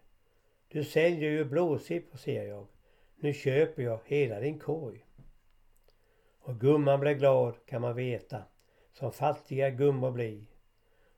Du 0.77 0.85
säljer 0.85 1.31
ju 1.31 1.45
blåsippor 1.45 2.19
ser 2.19 2.47
jag. 2.49 2.67
Nu 3.17 3.33
köper 3.33 3.83
jag 3.83 4.01
hela 4.05 4.41
din 4.41 4.59
korg. 4.59 5.07
Och 6.39 6.61
gumman 6.61 7.01
blir 7.01 7.15
glad 7.15 7.55
kan 7.67 7.83
man 7.83 7.95
veta. 7.95 8.43
Som 8.93 9.13
fattiga 9.13 9.71
gummor 9.71 10.11
blir. 10.11 10.45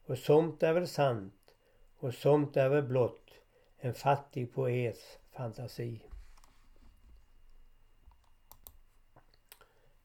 Och 0.06 0.18
somt 0.18 0.62
är 0.62 0.72
väl 0.72 0.88
sant. 0.88 1.54
Och 1.98 2.14
somt 2.14 2.56
är 2.56 2.68
väl 2.68 2.82
blott 2.82 3.30
en 3.76 3.94
fattig 3.94 4.54
poets 4.54 5.18
fantasi. 5.30 6.02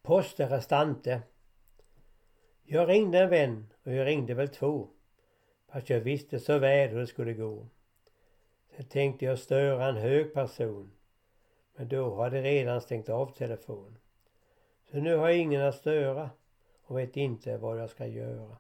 Poste 0.02 0.50
restante. 0.50 1.22
Jag 2.64 2.90
ringde 2.90 3.20
en 3.20 3.30
vän 3.30 3.74
och 3.84 3.94
jag 3.94 4.08
ringde 4.08 4.34
väl 4.34 4.50
två. 4.50 4.90
Fast 5.68 5.90
jag 5.90 6.00
visste 6.00 6.40
så 6.40 6.60
väl 6.60 6.90
hur 6.90 7.00
det 7.00 7.08
skulle 7.08 7.34
gå. 7.34 7.68
Sen 8.76 8.86
tänkte 8.86 9.26
jag 9.26 9.40
störa 9.40 9.88
en 9.88 9.98
hög 9.98 10.34
person. 10.34 10.92
Men 11.76 11.88
då 11.88 12.16
hade 12.16 12.42
redan 12.42 12.82
stängt 12.82 13.10
av 13.10 13.34
telefonen. 13.34 13.98
Så 14.92 14.98
nu 14.98 15.16
har 15.16 15.30
jag 15.30 15.38
ingen 15.38 15.62
att 15.62 15.76
störa 15.76 16.30
och 16.84 16.98
vet 16.98 17.18
inte 17.18 17.58
vad 17.58 17.80
jag 17.80 17.90
ska 17.90 18.08
göra. 18.08 18.58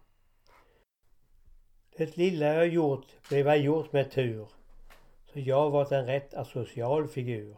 Det 1.97 2.17
lilla 2.17 2.45
jag 2.45 2.67
gjort 2.67 3.29
blev 3.29 3.47
jag 3.47 3.57
gjort 3.57 3.93
med 3.93 4.11
tur. 4.11 4.47
Så 5.25 5.39
jag 5.39 5.69
varit 5.69 5.91
en 5.91 6.05
rätt 6.05 6.33
asocial 6.33 7.07
figur. 7.07 7.57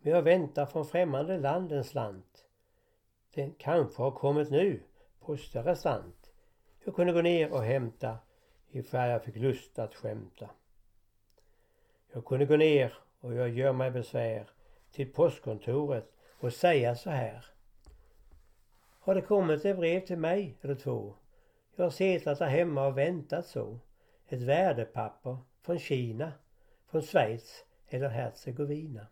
Men 0.00 0.12
jag 0.12 0.22
väntar 0.22 0.66
från 0.66 0.86
främmande 0.86 1.38
land 1.38 1.72
en 1.72 1.84
slant. 1.84 2.44
Den 3.34 3.54
kanske 3.58 4.02
har 4.02 4.10
kommit 4.10 4.50
nu, 4.50 4.82
postare 5.20 5.76
sant. 5.76 6.30
Jag 6.84 6.94
kunde 6.94 7.12
gå 7.12 7.22
ner 7.22 7.52
och 7.52 7.62
hämta 7.62 8.18
ifall 8.70 9.10
jag 9.10 9.24
fick 9.24 9.36
lust 9.36 9.78
att 9.78 9.94
skämta. 9.94 10.50
Jag 12.12 12.24
kunde 12.24 12.46
gå 12.46 12.56
ner 12.56 12.94
och 13.20 13.34
jag 13.34 13.48
gör 13.48 13.72
mig 13.72 13.90
besvär 13.90 14.50
till 14.92 15.12
postkontoret 15.12 16.12
och 16.38 16.52
säga 16.52 16.96
så 16.96 17.10
här. 17.10 17.46
Har 19.00 19.14
det 19.14 19.20
kommit 19.20 19.64
ett 19.64 19.76
brev 19.76 20.06
till 20.06 20.18
mig 20.18 20.56
eller 20.62 20.74
två? 20.74 21.14
Jag 21.76 21.84
har 21.84 21.90
suttit 21.90 22.24
där 22.24 22.46
hemma 22.46 22.86
och 22.86 22.98
väntat 22.98 23.46
så. 23.46 23.78
Ett 24.28 24.42
värdepapper 24.42 25.36
från 25.62 25.78
Kina, 25.78 26.32
från 26.90 27.02
Schweiz 27.02 27.64
eller 27.88 28.08
Herzegovina. 28.08 29.06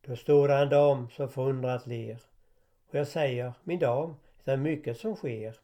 Då 0.00 0.16
står 0.16 0.48
där 0.48 0.62
en 0.62 0.68
dam 0.68 1.10
som 1.10 1.28
förundrat 1.28 1.86
ler. 1.86 2.22
Och 2.88 2.94
jag 2.94 3.08
säger, 3.08 3.52
min 3.64 3.78
dam, 3.78 4.14
det 4.44 4.52
är 4.52 4.56
mycket 4.56 4.96
som 4.96 5.16
sker. 5.16 5.56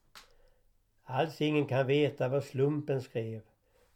Alls 1.04 1.40
ingen 1.40 1.66
kan 1.66 1.86
veta 1.86 2.28
vad 2.28 2.44
slumpen 2.44 3.02
skrev 3.02 3.42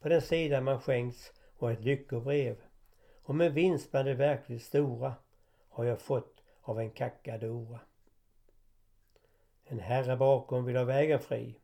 på 0.01 0.09
den 0.09 0.23
sida 0.23 0.61
man 0.61 0.81
skänkts 0.81 1.33
och 1.61 1.71
ett 1.71 1.85
lyckobrev. 1.85 2.57
Och 3.23 3.35
med 3.35 3.55
vinst 3.55 3.91
bland 3.91 4.09
det 4.09 4.15
verkligt 4.15 4.63
stora 4.63 5.15
har 5.69 5.85
jag 5.85 6.01
fått 6.01 6.43
av 6.63 6.81
en 6.81 6.91
kackadora. 6.91 7.81
En 9.65 9.79
herre 9.79 10.17
bakom 10.17 10.65
vill 10.65 10.77
ha 10.77 10.85
vägen 10.85 11.21
fri. 11.21 11.59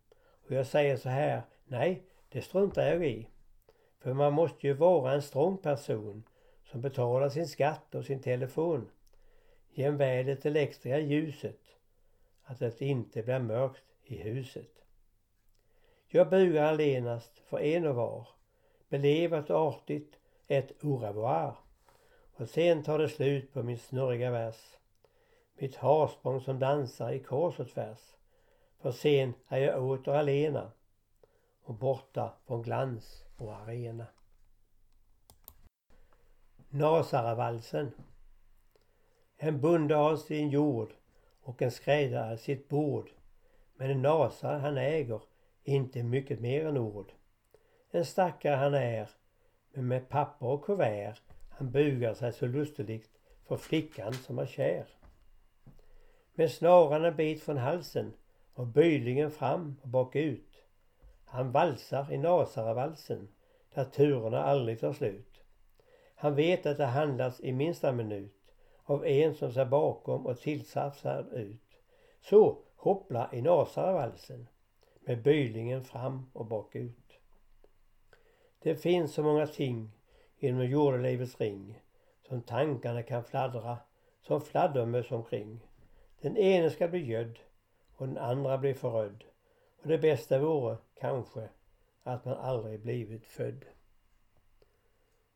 Och 0.47 0.53
jag 0.53 0.67
säger 0.67 0.97
så 0.97 1.09
här, 1.09 1.43
nej, 1.65 2.03
det 2.29 2.43
struntar 2.43 2.87
jag 2.87 3.07
i. 3.07 3.29
För 3.99 4.15
man 4.15 4.33
måste 4.33 4.67
ju 4.67 4.73
vara 4.73 5.13
en 5.13 5.23
strong 5.23 5.59
person 5.59 6.23
som 6.65 6.81
betalar 6.81 7.29
sin 7.29 7.49
skatt 7.49 7.95
och 7.95 8.05
sin 8.05 8.23
telefon. 8.23 8.91
Jämväl 9.71 10.27
det 10.27 10.47
elektriska 10.47 10.99
ljuset. 10.99 11.61
Att 12.43 12.59
det 12.59 12.81
inte 12.81 13.23
blir 13.23 13.39
mörkt 13.39 13.85
i 14.05 14.17
huset. 14.17 14.73
Jag 16.09 16.31
bugar 16.31 16.65
allenast 16.65 17.39
för 17.39 17.61
en 17.61 17.87
och 17.87 17.95
var. 17.95 18.36
Belevat 18.97 19.51
och 19.51 19.57
artigt 19.57 20.19
ett 20.47 20.85
au 20.85 20.97
revoir. 20.99 21.55
Och 22.37 22.49
sen 22.49 22.83
tar 22.83 22.99
det 22.99 23.09
slut 23.09 23.53
på 23.53 23.63
min 23.63 23.79
snurriga 23.79 24.31
vers. 24.31 24.77
Mitt 25.55 25.77
harsprång 25.77 26.41
som 26.41 26.59
dansar 26.59 27.13
i 27.13 27.19
kors 27.19 27.61
och 27.61 27.69
tvärs. 27.69 28.17
För 28.81 28.93
sen 28.93 29.35
är 29.49 29.59
jag 29.59 29.85
åter 29.85 30.15
alena 30.15 30.73
och 31.63 31.75
borta 31.75 32.33
från 32.47 32.63
glans 32.63 33.25
och 33.37 33.55
arena. 33.55 34.07
Nasaravalsen 36.69 37.91
En 39.37 39.61
bonde 39.61 39.95
har 39.95 40.17
sin 40.17 40.51
jord 40.51 40.95
och 41.41 41.63
en 41.63 41.71
skräddare 41.71 42.39
sitt 42.39 42.69
bord. 42.69 43.11
Men 43.75 43.91
en 43.91 44.03
nasare 44.03 44.59
han 44.59 44.79
äger 44.79 45.21
inte 45.65 46.03
mycket 46.03 46.41
mer 46.41 46.67
än 46.67 46.77
ord. 46.77 47.13
En 47.91 48.05
stackare 48.05 48.57
han 48.57 48.75
är, 48.75 49.09
men 49.73 49.89
med 49.89 50.09
papper 50.09 50.47
och 50.47 50.65
kuvert 50.65 51.21
han 51.51 51.71
bugar 51.71 52.15
sig 52.15 52.33
så 52.33 52.47
lusteligt 52.47 53.11
för 53.49 53.57
flickan 53.57 54.13
som 54.13 54.39
är 54.39 54.47
kär. 54.47 54.87
Med 56.35 56.51
snaran 56.51 57.05
en 57.05 57.17
bit 57.17 57.43
från 57.43 57.57
halsen 57.57 58.13
och 58.55 58.67
bylingen 58.67 59.31
fram 59.31 59.77
och 59.83 59.89
bak 59.89 60.17
ut. 60.17 60.63
Han 61.25 61.53
valsar 61.53 62.13
i 62.13 62.19
Nasaravalsen 62.19 63.29
där 63.75 63.85
turerna 63.85 64.43
aldrig 64.43 64.81
tar 64.81 64.93
slut. 64.93 65.43
Han 66.15 66.35
vet 66.35 66.67
att 66.67 66.77
det 66.77 66.87
handlas 66.87 67.41
i 67.41 67.53
minsta 67.53 67.93
minut 67.93 68.55
av 68.85 69.07
en 69.07 69.35
som 69.35 69.53
ser 69.53 69.65
bakom 69.65 70.27
och 70.27 70.41
tillsafsad 70.41 71.33
ut. 71.33 71.79
Så 72.21 72.59
hoppla 72.77 73.31
i 73.33 73.43
Nasaravalsen 73.43 74.49
med 75.01 75.23
bylingen 75.23 75.85
fram 75.85 76.31
och 76.33 76.47
bak 76.47 76.75
ut. 76.77 77.06
Det 78.67 78.77
finns 78.77 79.15
så 79.15 79.23
många 79.23 79.47
ting 79.47 79.91
inom 80.39 80.67
jordelivets 80.67 81.41
ring 81.41 81.81
som 82.29 82.43
tankarna 82.43 83.03
kan 83.03 83.25
fladdra 83.25 83.79
som 84.23 84.41
fladdermöss 84.41 85.11
omkring. 85.11 85.61
Den 86.21 86.37
ene 86.37 86.71
ska 86.71 86.89
bli 86.89 87.07
gödd 87.07 87.39
och 87.97 88.07
den 88.07 88.19
andra 88.19 88.59
bli 88.59 88.75
förödd. 88.75 89.25
Och 89.83 89.89
det 89.89 89.99
bästa 89.99 90.39
vore 90.39 90.77
kanske 91.01 91.49
att 92.03 92.25
man 92.25 92.35
aldrig 92.35 92.81
blivit 92.81 93.27
född. 93.27 93.65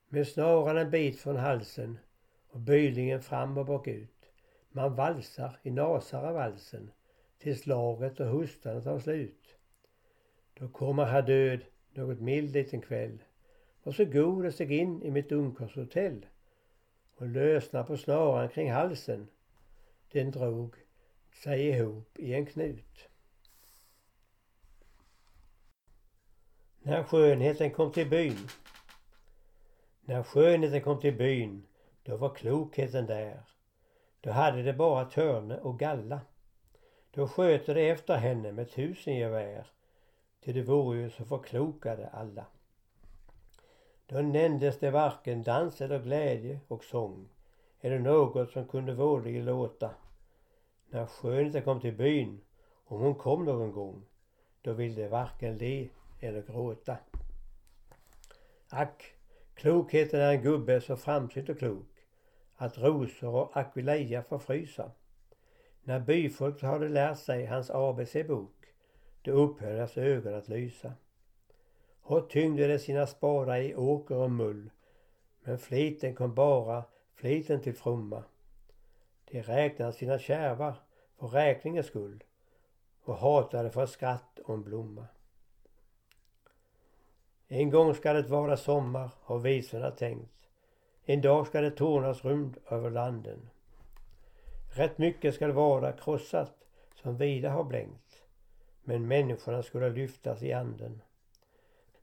Med 0.09 0.29
snaran 0.29 0.79
en 0.79 0.91
bit 0.91 1.21
från 1.21 1.37
halsen 1.37 1.99
och 2.49 2.61
bylingen 2.61 3.23
fram 3.23 3.59
och 3.59 3.67
bak 3.67 3.89
ut. 3.89 4.31
Man 4.69 4.95
valsar 4.95 5.59
i 5.63 5.71
Nasaravalsen 5.71 6.91
tills 7.39 7.67
laget 7.67 8.21
och 8.21 8.27
hostan 8.27 8.83
tar 8.83 8.99
slut. 8.99 9.57
Då 10.55 10.69
kommer 10.69 11.05
här 11.05 11.23
död 11.23 11.61
något 11.95 12.21
mild 12.21 12.53
liten 12.53 12.81
kväll. 12.81 13.19
Var 13.83 13.93
så 13.93 14.05
god 14.05 14.47
och 14.47 14.55
steg 14.55 14.73
in 14.73 15.03
i 15.03 15.11
mitt 15.11 15.33
ungkarlshotell 15.33 16.27
och 17.17 17.27
lösna 17.27 17.85
på 17.85 17.97
snaran 17.97 18.49
kring 18.49 18.73
halsen. 18.73 19.29
Den 20.13 20.31
drog 20.31 20.77
sig 21.43 21.69
ihop 21.69 22.19
i 22.19 22.35
en 22.35 22.47
knut. 22.47 23.09
När 26.83 27.03
skönheten 27.03 27.71
kom 27.71 27.93
till 27.93 28.11
byn. 28.11 28.49
När 30.01 30.23
skönheten 30.23 30.81
kom 30.81 31.01
till 31.01 31.17
byn, 31.17 31.67
då 32.03 32.17
var 32.17 32.35
klokheten 32.35 33.07
där. 33.07 33.41
Då 34.21 34.31
hade 34.31 34.63
det 34.63 34.73
bara 34.73 35.05
törne 35.05 35.59
och 35.59 35.79
galla. 35.79 36.21
Då 37.11 37.29
sköter 37.29 37.75
det 37.75 37.89
efter 37.89 38.17
henne 38.17 38.53
med 38.53 38.71
tusen 38.71 39.17
gevär. 39.17 39.67
Till 40.41 40.55
det 40.55 40.63
vore 40.63 40.99
ju 40.99 41.11
så 41.11 41.25
förklokade 41.25 42.09
alla. 42.09 42.47
Då 44.07 44.21
nämndes 44.21 44.79
det 44.79 44.91
varken 44.91 45.43
dans 45.43 45.81
eller 45.81 45.99
glädje 45.99 46.61
och 46.69 46.85
sång 46.85 47.29
eller 47.81 47.99
något 47.99 48.51
som 48.51 48.69
kunde 48.69 48.95
vårligen 48.95 49.45
låta. 49.45 49.91
När 50.91 51.07
skönheten 51.07 51.63
kom 51.63 51.81
till 51.81 51.97
byn, 51.97 52.41
om 52.85 53.01
hon 53.01 53.15
kom 53.15 53.45
någon 53.45 53.73
gång, 53.73 54.07
då 54.63 54.73
ville 54.73 55.09
varken 55.09 55.59
le 55.59 55.89
eller 56.21 56.43
gråta. 56.43 56.97
Ack, 58.69 59.15
klokheten 59.55 60.21
är 60.21 60.33
en 60.33 60.43
gubbe 60.43 60.81
så 60.81 60.97
framsynt 60.97 61.49
och 61.49 61.59
klok 61.59 61.91
att 62.57 62.79
rosor 62.79 63.35
och 63.35 63.57
akvileja 63.57 64.23
får 64.23 64.39
frysa. 64.39 64.91
När 65.83 66.01
byfolk 66.01 66.63
hade 66.63 66.89
lärt 66.89 67.19
sig 67.19 67.47
hans 67.47 67.71
ABC-bok, 67.71 68.60
då 69.23 69.33
upphör 69.33 69.73
deras 69.73 69.99
ögon 69.99 70.35
att 70.35 70.49
lysa. 70.49 70.93
Och 72.03 72.31
tyngde 72.31 72.67
de 72.67 72.79
sina 72.79 73.07
spadar 73.07 73.57
i 73.57 73.75
åker 73.75 74.17
och 74.17 74.31
mull, 74.31 74.71
men 75.43 75.59
fliten 75.59 76.15
kom 76.15 76.35
bara 76.35 76.85
fliten 77.15 77.61
till 77.61 77.75
fromma. 77.75 78.25
De 79.31 79.43
räknade 79.43 79.93
sina 79.93 80.19
kärvar 80.19 80.75
för 81.19 81.27
räkningens 81.27 81.87
skull 81.87 82.25
och 83.03 83.17
hatade 83.17 83.71
för 83.71 83.87
skratt 83.87 84.39
och 84.39 84.55
en 84.55 84.63
blomma. 84.63 85.07
En 87.49 87.71
gång 87.71 87.95
ska 87.95 88.13
det 88.13 88.23
vara 88.23 88.57
sommar, 88.57 89.11
har 89.23 89.39
visorna 89.39 89.91
tänkt. 89.91 90.49
En 91.05 91.21
dag 91.21 91.47
ska 91.47 91.61
det 91.61 91.71
tornas 91.71 92.25
rymd 92.25 92.57
över 92.69 92.91
landen. 92.91 93.51
Rätt 94.75 94.99
mycket 94.99 95.35
ska 95.35 95.47
det 95.47 95.53
vara 95.53 95.93
krossat 95.93 96.55
som 96.95 97.17
vida 97.17 97.51
har 97.51 97.65
blänkt. 97.65 98.10
Men 98.85 99.09
människorna 99.09 99.63
skulle 99.63 99.91
lyftas 99.91 100.43
i 100.43 100.53
anden. 100.53 101.03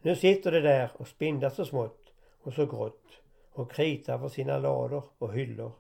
Nu 0.01 0.15
sitter 0.15 0.51
de 0.51 0.59
där 0.61 0.91
och 0.93 1.07
spindlar 1.07 1.49
så 1.49 1.65
smått 1.65 2.13
och 2.41 2.53
så 2.53 2.65
grått 2.65 3.21
och 3.51 3.71
kritar 3.71 4.19
på 4.19 4.29
sina 4.29 4.57
lador 4.57 5.03
och 5.17 5.33
hyllor. 5.33 5.71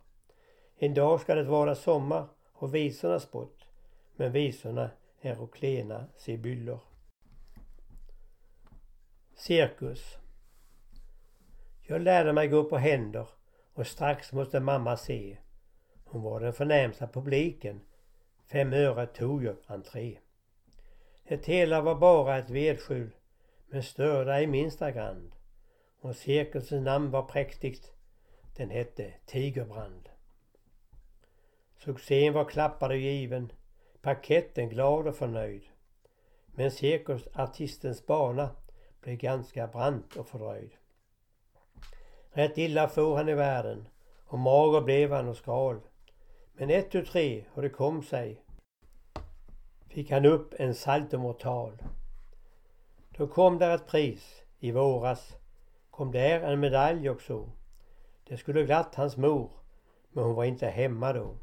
En 0.77 0.93
dag 0.93 1.21
ska 1.21 1.35
det 1.35 1.43
vara 1.43 1.75
sommar 1.75 2.27
och 2.53 2.75
visorna 2.75 3.19
spott. 3.19 3.67
Men 4.15 4.31
visorna 4.31 4.89
är 5.21 5.41
och 5.41 5.53
klena 5.53 6.05
sibyllor. 6.17 6.79
Cirkus. 9.35 10.17
Jag 11.81 12.01
lärde 12.01 12.33
mig 12.33 12.47
gå 12.47 12.63
på 12.63 12.77
händer 12.77 13.27
och 13.73 13.87
strax 13.87 14.33
måste 14.33 14.59
mamma 14.59 14.97
se. 14.97 15.37
Hon 16.05 16.21
var 16.21 16.39
den 16.39 16.53
förnämsta 16.53 17.07
publiken. 17.07 17.81
Fem 18.51 18.73
öre 18.73 19.05
tog 19.05 19.43
jag 19.43 19.55
entré. 19.67 20.17
Det 21.27 21.45
hela 21.45 21.81
var 21.81 21.95
bara 21.95 22.37
ett 22.37 22.49
vedskjul 22.49 23.09
men 23.69 23.83
störde 23.83 24.33
ej 24.33 24.47
minsta 24.47 24.91
grand. 24.91 25.31
Och 25.99 26.15
cirkusens 26.15 26.85
namn 26.85 27.11
var 27.11 27.23
präktigt. 27.23 27.91
Den 28.57 28.69
hette 28.69 29.13
Tigerbrand. 29.25 30.09
Succén 31.77 32.33
var 32.33 32.45
klappad 32.45 32.91
och 32.91 32.97
given. 32.97 33.51
Paketten 34.01 34.69
glad 34.69 35.07
och 35.07 35.15
förnöjd. 35.15 35.63
Men 36.45 36.71
cirkusartistens 36.71 38.05
bana 38.05 38.49
blev 39.01 39.17
ganska 39.17 39.67
brant 39.67 40.15
och 40.15 40.27
fördröjd. 40.27 40.71
Rätt 42.31 42.57
illa 42.57 42.87
for 42.87 43.15
han 43.15 43.29
i 43.29 43.33
världen 43.33 43.87
och 44.25 44.39
mager 44.39 44.81
blev 44.81 45.11
han 45.11 45.27
och 45.27 45.37
skral. 45.37 45.79
Men 46.53 46.69
ett 46.69 46.91
tu 46.91 47.05
tre, 47.05 47.45
och 47.53 47.61
det 47.61 47.69
kom 47.69 48.03
sig, 48.03 48.41
fick 49.97 50.11
han 50.11 50.25
upp 50.25 50.53
en 50.57 50.75
saltomortal. 50.75 51.83
Då 53.09 53.27
kom 53.27 53.57
där 53.57 53.75
ett 53.75 53.87
pris 53.87 54.43
i 54.59 54.71
våras, 54.71 55.35
kom 55.91 56.11
där 56.11 56.41
en 56.41 56.59
medalj 56.59 57.09
också. 57.09 57.51
Det 58.23 58.37
skulle 58.37 58.63
glatt 58.63 58.95
hans 58.95 59.17
mor, 59.17 59.51
men 60.09 60.23
hon 60.23 60.35
var 60.35 60.43
inte 60.43 60.67
hemma 60.67 61.13
då. 61.13 61.37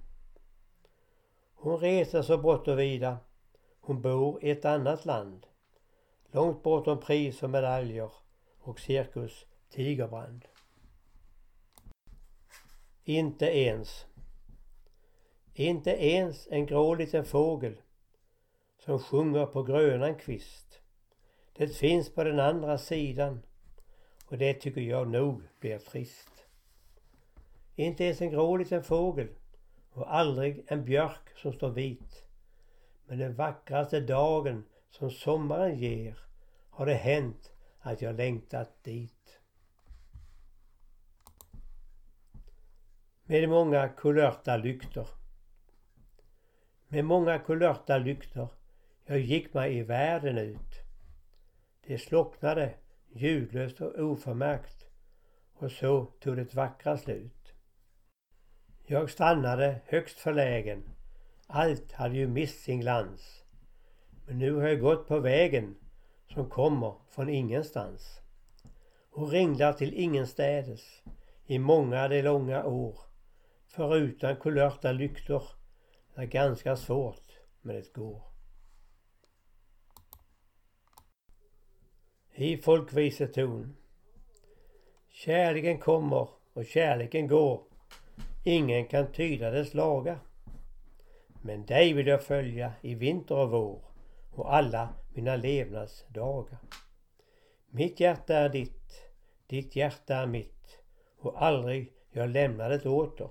Hon 1.55 1.79
reser 1.79 2.23
så 2.23 2.38
bort 2.38 2.69
och 2.69 2.79
vida. 2.79 3.19
Hon 3.81 4.03
bor 4.03 4.45
i 4.45 4.51
ett 4.51 4.64
annat 4.64 5.05
land. 5.05 5.47
Långt 6.31 6.62
bortom 6.62 7.01
pris 7.01 7.43
och 7.43 7.51
medaljer 7.51 8.11
och 8.59 8.81
cirkus 8.81 9.47
Tigerbrand. 9.71 10.45
Inte 13.05 13.47
ens. 13.47 14.07
Inte 15.55 15.90
ens 15.90 16.49
en 16.51 16.67
grå 16.67 16.95
liten 16.95 17.25
fågel 17.25 17.77
som 18.85 18.99
sjunger 18.99 19.47
på 19.47 19.62
grönan 19.62 20.14
kvist. 20.14 20.81
Det 21.53 21.68
finns 21.68 22.14
på 22.14 22.25
den 22.25 22.40
andra 22.40 22.79
sidan 22.79 23.42
och 24.27 24.38
det 24.38 24.55
tycker 24.55 24.81
jag 24.81 25.09
nog 25.09 25.42
blir 25.61 25.79
trist. 25.79 26.47
Inte 27.75 28.05
ens 28.05 28.20
en 28.20 28.31
grå 28.31 28.57
liten 28.57 28.85
fågel 28.85 29.29
och 29.90 30.14
aldrig 30.14 30.64
en 30.66 30.85
björk 30.85 31.29
som 31.37 31.53
står 31.53 31.70
vit. 31.70 32.25
Men 33.07 33.18
den 33.18 33.35
vackraste 33.35 34.01
dagen 34.01 34.64
som 34.90 35.11
sommaren 35.11 35.79
ger 35.79 36.18
har 36.70 36.87
det 36.87 36.94
hänt 36.94 37.53
att 37.81 38.03
jag 38.03 38.16
längtat 38.16 38.85
dit. 38.85 39.40
Med 43.25 43.49
många 43.49 43.88
kulörta 43.88 44.57
lyktor. 44.57 45.09
Med 46.88 47.05
många 47.05 47.38
kulörta 47.38 47.99
lyktor 47.99 48.49
jag 49.07 49.19
gick 49.19 49.55
mig 49.55 49.77
i 49.77 49.83
världen 49.83 50.38
ut. 50.38 50.81
Det 51.87 51.99
slocknade 51.99 52.75
ljudlöst 53.12 53.81
och 53.81 53.99
oförmärkt 53.99 54.87
och 55.55 55.71
så 55.71 56.05
tog 56.05 56.37
det 56.37 56.55
vackra 56.55 56.99
slut. 56.99 57.55
Jag 58.87 59.11
stannade 59.11 59.81
högst 59.87 60.19
förlägen. 60.19 60.83
Allt 61.47 61.93
hade 61.93 62.17
ju 62.17 62.29
mist 62.29 62.61
sin 62.64 62.81
glans. 62.81 63.45
Men 64.27 64.38
nu 64.38 64.55
har 64.55 64.69
jag 64.69 64.81
gått 64.81 65.09
på 65.09 65.19
vägen 65.19 65.77
som 66.35 66.51
kommer 66.51 66.95
från 67.11 67.29
ingenstans 67.29 68.21
och 69.11 69.31
ringlar 69.31 69.73
till 69.73 69.95
ingenstädes 69.95 71.03
i 71.47 71.59
många 71.59 72.09
de 72.09 72.23
långa 72.23 72.64
år. 72.64 72.99
För 73.67 73.97
utan 73.97 74.37
kulörta 74.37 74.93
lyktor 74.93 75.43
är 76.14 76.25
ganska 76.25 76.77
svårt 76.77 77.38
men 77.62 77.77
det 77.77 77.93
går. 77.93 78.34
I 82.37 82.57
folkviseton. 82.57 83.77
Kärleken 85.09 85.79
kommer 85.79 86.29
och 86.53 86.66
kärleken 86.66 87.27
går 87.27 87.61
Ingen 88.44 88.87
kan 88.87 89.12
tyda 89.12 89.51
dess 89.51 89.75
lagar. 89.75 90.18
Men 91.42 91.66
dig 91.66 91.92
vill 91.92 92.07
jag 92.07 92.23
följa 92.23 92.73
i 92.83 92.94
vinter 92.94 93.37
och 93.37 93.51
vår 93.51 93.81
och 94.31 94.55
alla 94.55 94.88
mina 95.14 95.37
levnadsdagar. 95.37 96.59
Mitt 97.70 98.01
hjärta 98.01 98.37
är 98.37 98.49
ditt, 98.49 99.03
ditt 99.47 99.77
hjärta 99.77 100.16
är 100.16 100.27
mitt 100.27 100.79
och 101.18 101.42
aldrig 101.42 101.92
jag 102.11 102.31
lämnar 102.31 102.70
det 102.70 102.88
åter. 102.88 103.29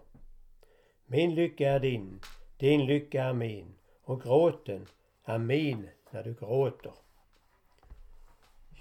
Min 1.06 1.36
lycka 1.36 1.72
är 1.72 1.80
din, 1.80 2.20
din 2.58 2.86
lycka 2.86 3.24
är 3.24 3.34
min 3.34 3.76
och 4.04 4.22
gråten 4.22 4.88
är 5.26 5.38
min 5.38 5.90
när 6.12 6.24
du 6.24 6.34
gråter. 6.34 7.03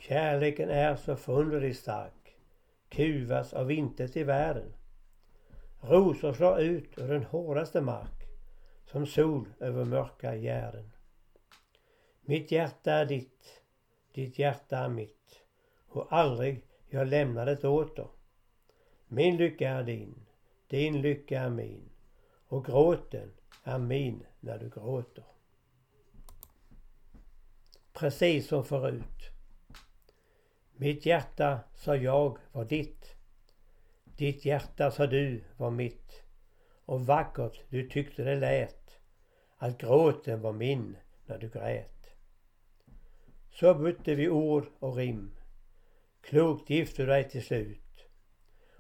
Kärleken 0.09 0.71
är 0.71 0.97
så 0.97 1.17
förunderligt 1.17 1.79
stark, 1.79 2.37
kuvas 2.89 3.53
av 3.53 3.71
intet 3.73 4.17
i 4.17 4.25
världen. 4.25 4.73
Rosor 5.81 6.33
slår 6.33 6.61
ut 6.61 6.99
ur 6.99 7.09
den 7.09 7.25
hårdaste 7.25 7.81
mark 7.81 8.29
som 8.85 9.07
sol 9.07 9.49
över 9.61 9.85
mörka 9.85 10.37
gärden. 10.37 10.91
Mitt 12.21 12.53
hjärta 12.53 12.93
är 12.93 13.07
ditt, 13.07 13.63
ditt 14.13 14.39
hjärta 14.39 14.79
är 14.79 14.89
mitt 14.89 15.43
och 15.87 16.13
aldrig 16.13 16.65
jag 16.89 17.09
lämnar 17.09 17.47
det 17.47 17.65
åter. 17.69 18.09
Min 19.07 19.37
lycka 19.37 19.71
är 19.71 19.83
din, 19.83 20.27
din 20.67 21.03
lycka 21.03 21.41
är 21.41 21.51
min 21.51 21.91
och 22.47 22.65
gråten 22.65 23.33
är 23.65 23.79
min 23.79 24.27
när 24.41 24.59
du 24.59 24.69
gråter. 24.69 25.25
Precis 27.93 28.49
som 28.49 28.65
förut. 28.65 29.32
Mitt 30.83 31.07
hjärta, 31.07 31.61
sa 31.75 31.97
jag, 31.97 32.39
var 32.53 32.65
ditt 32.65 33.17
ditt 34.17 34.45
hjärta, 34.45 34.91
sa 34.91 35.07
du, 35.07 35.45
var 35.57 35.71
mitt. 35.71 36.23
Och 36.85 37.07
vackert 37.07 37.61
du 37.69 37.89
tyckte 37.89 38.25
det 38.25 38.37
lät. 38.37 38.99
Att 39.57 39.79
gråten 39.79 40.41
var 40.41 40.53
min 40.53 40.97
när 41.27 41.39
du 41.39 41.49
grät. 41.49 42.07
Så 43.51 43.75
bytte 43.75 44.15
vi 44.15 44.29
ord 44.29 44.67
och 44.79 44.97
rim. 44.97 45.37
Klokt 46.21 46.71
gifte 46.71 47.03
du 47.03 47.07
dig 47.07 47.31
till 47.31 47.45
slut. 47.45 48.07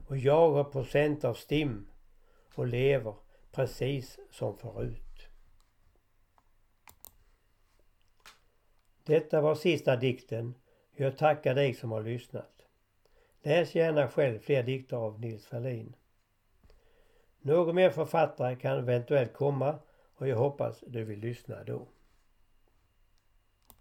Och 0.07 0.17
jag 0.19 0.51
har 0.51 0.65
procent 0.65 1.25
av 1.25 1.35
stim 1.35 1.89
och 2.55 2.67
lever 2.67 3.15
precis 3.53 4.19
som 4.31 4.59
förut. 4.59 5.29
Detta 9.05 9.41
var 9.41 9.55
sista 9.55 9.97
dikten. 9.97 10.55
Jag 10.97 11.17
tackar 11.17 11.55
dig 11.55 11.75
som 11.75 11.93
har 11.93 12.03
lyssnat. 12.03 12.67
Läs 13.43 13.75
gärna 13.75 14.09
själv 14.09 14.39
fler 14.39 14.63
dikter 14.63 14.97
av 14.97 15.21
Nils 15.21 15.47
Ferlin. 15.47 15.97
Någon 17.41 17.75
mer 17.75 17.91
författare 17.91 18.57
kan 18.57 18.79
eventuellt 18.79 19.33
komma 19.33 19.79
och 20.15 20.29
jag 20.29 20.37
hoppas 20.37 20.85
du 20.87 21.05
vill 21.05 21.19
lyssna 21.19 21.65
då. 21.65 21.87